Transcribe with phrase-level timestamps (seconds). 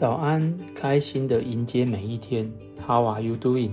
[0.00, 2.50] 早安，开心的迎接每一天。
[2.86, 3.72] How are you doing？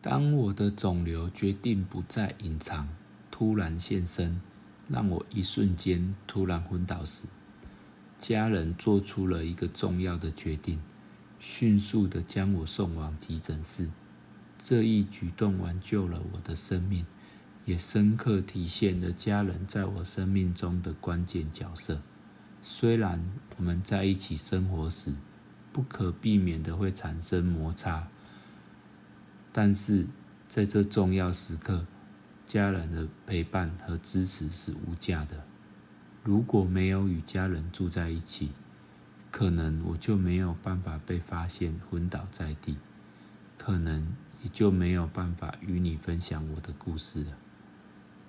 [0.00, 2.88] 当我的肿瘤决定不再隐藏，
[3.30, 4.40] 突然现身，
[4.88, 7.24] 让我一瞬间突然昏倒时，
[8.18, 10.80] 家人做出了一个重要的决定，
[11.38, 13.90] 迅速的将我送往急诊室。
[14.62, 17.06] 这一举动挽救了我的生命，
[17.64, 22.02] 也深刻体现了家人在我生命中的关键角色。
[22.60, 23.24] 虽然
[23.56, 25.14] 我们在一起生活时，
[25.72, 28.08] 不可避免的会产生摩擦，
[29.50, 30.06] 但是
[30.46, 31.86] 在这重要时刻，
[32.44, 35.42] 家人的陪伴和支持是无价的。
[36.22, 38.50] 如果没有与家人住在一起，
[39.30, 42.76] 可能我就没有办法被发现昏倒在地，
[43.56, 44.14] 可能。
[44.42, 47.36] 也就没有办法与你分享我的故事了。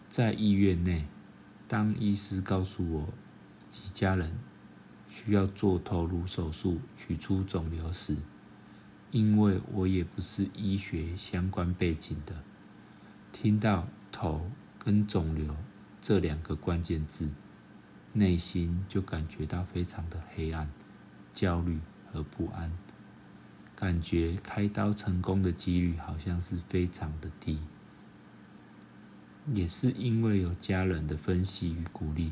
[0.10, 1.08] 在医院内，
[1.68, 3.14] 当医师告诉我
[3.70, 4.38] 及家人
[5.08, 8.18] 需要做头颅手术取出肿瘤时，
[9.10, 12.44] 因为我也不是医学相关背景的，
[13.32, 15.56] 听到“头”跟“肿瘤”
[16.02, 17.32] 这两个关键字，
[18.14, 20.70] 内心就感觉到非常的黑暗、
[21.32, 21.80] 焦虑
[22.12, 22.72] 和不安。
[23.82, 27.62] 感觉开刀成功的几率好像是非常的低，
[29.56, 32.32] 也是因为有家人的分析与鼓励，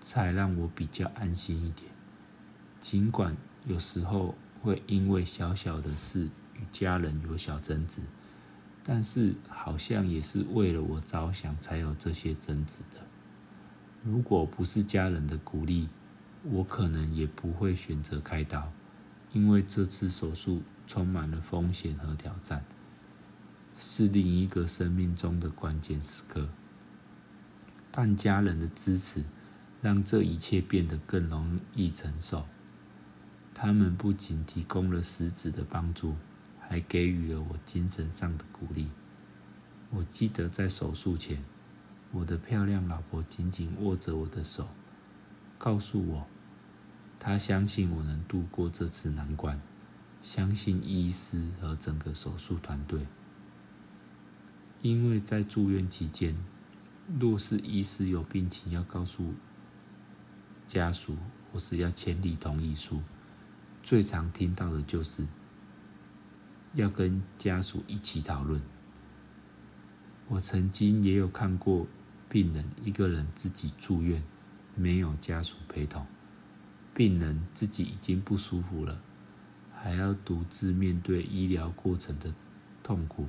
[0.00, 1.92] 才让我比较安心一点。
[2.80, 8.00] 尽管有时候会因为小小的事与家人有小争执，
[8.82, 13.06] 但是好像也是为了我着想才有这些争执的。
[14.02, 15.88] 如果不是家人的鼓励，
[16.42, 18.72] 我可能也不会选择开刀，
[19.32, 20.62] 因为这次手术。
[20.88, 22.64] 充满了风险和挑战，
[23.76, 26.48] 是另一个生命中的关键时刻。
[27.90, 29.26] 但家人的支持
[29.82, 32.46] 让这一切变得更容易承受。
[33.52, 36.16] 他们不仅提供了实质的帮助，
[36.58, 38.90] 还给予了我精神上的鼓励。
[39.90, 41.44] 我记得在手术前，
[42.12, 44.68] 我的漂亮老婆紧紧握着我的手，
[45.58, 46.26] 告诉我，
[47.18, 49.60] 他相信我能度过这次难关。
[50.20, 53.06] 相信医师和整个手术团队，
[54.82, 56.36] 因为在住院期间，
[57.20, 59.34] 若是医师有病情要告诉
[60.66, 61.16] 家属，
[61.52, 63.00] 或是要签立同意书，
[63.80, 65.28] 最常听到的就是
[66.74, 68.60] 要跟家属一起讨论。
[70.26, 71.86] 我曾经也有看过
[72.28, 74.24] 病人一个人自己住院，
[74.74, 76.04] 没有家属陪同，
[76.98, 79.00] 病人自己已经不舒服了。
[79.72, 82.34] 还要独自面对医疗过程的
[82.82, 83.28] 痛苦，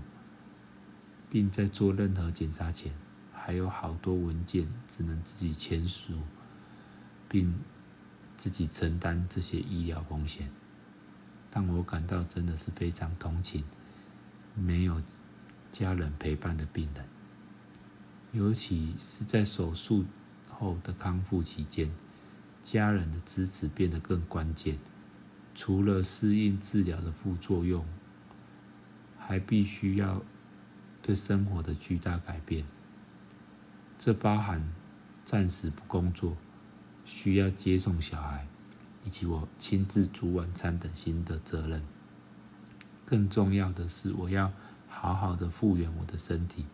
[1.29, 2.95] 并在做任何检查前，
[3.31, 6.13] 还有好多文件只能自己签署，
[7.27, 7.59] 并
[8.35, 10.49] 自己承担这些医疗风险。
[11.51, 13.63] 但我感到真的是非常同情
[14.55, 14.99] 没有
[15.71, 17.05] 家人陪伴的病人，
[18.31, 20.05] 尤其是在手术
[20.47, 21.91] 后的康复期间，
[22.61, 24.79] 家人的支持变得更关键。
[25.55, 27.85] 除了适应治疗的副作用，
[29.17, 30.23] 还必须要
[31.01, 32.65] 对生活的巨大改变。
[33.97, 34.73] 这包含
[35.25, 36.37] 暂时不工作、
[37.03, 38.47] 需要接送小孩，
[39.03, 41.83] 以及我亲自煮晚餐等新的责任。
[43.05, 44.53] 更重要的是，我要
[44.87, 46.67] 好好的复原我的身体，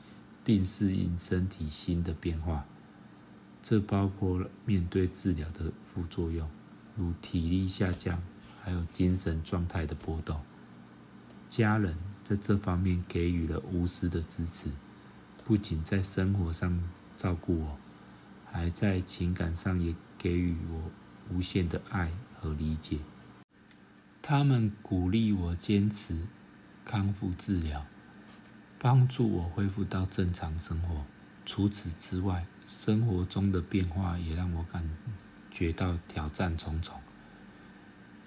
[0.44, 2.66] 并适应身体新的变化。
[3.68, 6.48] 这包括了面对治疗的副作用，
[6.96, 8.22] 如体力下降。
[8.62, 10.42] 还有精神状态的波动，
[11.48, 14.72] 家人在这方面给予了无私的支持，
[15.44, 16.82] 不仅在生活上
[17.16, 17.78] 照顾我，
[18.52, 20.92] 还在情感上也给予我
[21.32, 23.02] 无限的爱和理解。
[24.24, 26.26] 他们鼓励我坚持
[26.84, 27.86] 康复治疗，
[28.80, 31.06] 帮助我恢复到正常生活。
[31.46, 34.90] 除此之外，生活中的变化也让我感
[35.52, 37.00] 觉到挑战重重。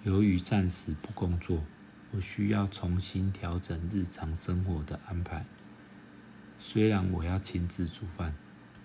[0.03, 1.63] 由于暂时不工作，
[2.11, 5.45] 我需要重新调整日常生活的安排。
[6.57, 8.33] 虽然我要亲自煮饭，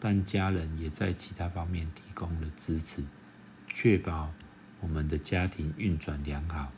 [0.00, 3.04] 但家人也在其他方面提供了支持，
[3.68, 4.32] 确保
[4.80, 6.72] 我们的家庭运转良好，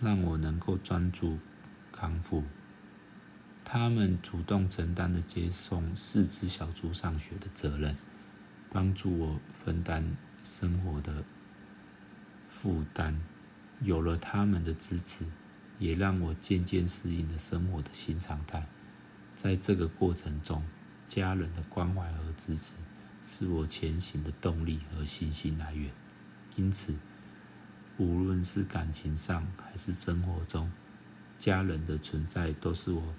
[0.00, 1.38] 让我能够专注
[1.90, 2.44] 康复。
[3.64, 7.96] 他们主动承担了接送四只小猪上学的责任，
[8.68, 11.24] 帮助我分担生活的
[12.48, 13.20] 负担。
[13.82, 15.24] 有了他们的支持，
[15.78, 18.66] 也让我渐渐适应了生活的新常态。
[19.34, 20.62] 在这个过程中，
[21.06, 22.74] 家人的关怀和支持
[23.24, 25.92] 是我前行的动力和信心来源。
[26.56, 26.96] 因此，
[27.96, 30.70] 无论是感情上还是生活中，
[31.38, 33.14] 家人的存在都是我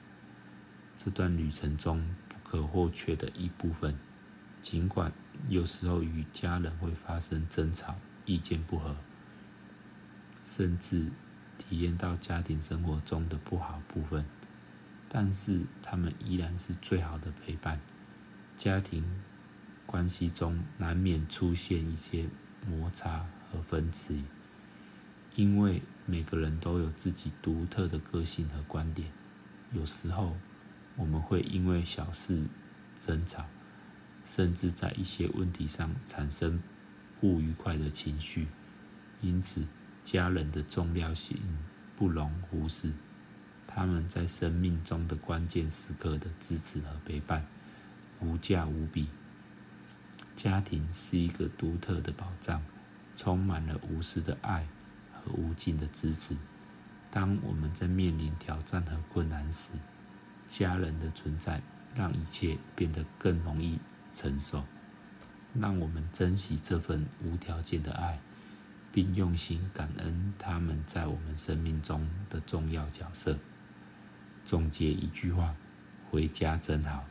[1.03, 3.97] 这段旅程中不可或缺的一部分。
[4.61, 5.11] 尽管
[5.47, 7.95] 有时候与家人会发生争吵、
[8.27, 8.95] 意见不合，
[10.45, 11.11] 甚至
[11.57, 14.27] 体验到家庭生活中的不好部分，
[15.09, 17.81] 但是他们依然是最好的陪伴。
[18.55, 19.23] 家庭
[19.87, 22.29] 关系中难免出现一些
[22.67, 24.25] 摩擦和分歧，
[25.33, 29.11] 因为每个人都有自己独特的个性和观点。
[29.73, 30.35] 有时候
[31.01, 32.45] 我们会因为小事
[32.95, 33.45] 争吵。
[34.23, 36.61] 甚至在一些问题上产生
[37.19, 38.47] 不愉快的情绪，
[39.19, 39.65] 因此
[40.03, 41.39] 家人的重要性
[41.95, 42.93] 不容忽视。
[43.65, 47.47] 他们在生命中的关键时刻的支持和陪伴
[48.19, 49.07] 无价无比。
[50.35, 52.63] 家庭是一个独特的保障，
[53.15, 54.67] 充满了无私的爱
[55.11, 56.37] 和无尽的支持。
[57.09, 59.71] 当我们在面临挑战和困难时，
[60.59, 61.61] 家人的存在
[61.95, 63.79] 让一切变得更容易。
[64.13, 64.65] 承受，
[65.53, 68.19] 让我们珍惜这份无条件的爱，
[68.91, 73.39] 并用心感恩他们在我们生命中的重要角色。
[74.43, 75.55] 总结一句话：
[76.09, 77.05] 回家真好。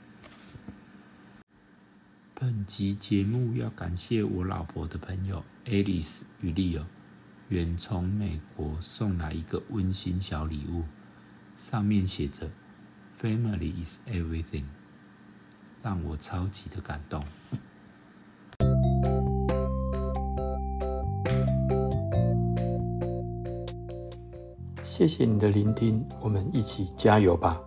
[2.34, 6.84] 本集节目要感谢我老婆的朋友 Alice 与 Leo
[7.48, 10.84] 远从美国送来一个温馨小礼物，
[11.56, 12.50] 上面写着
[13.20, 14.64] “Family is everything”。
[15.82, 17.22] 让我超级的感动。
[24.82, 27.60] 谢谢你的聆听，我们一起加油吧。